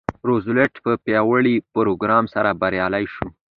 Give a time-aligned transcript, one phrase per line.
[0.29, 3.27] روزولټ په پیاوړي پروګرام سره بریالی شو.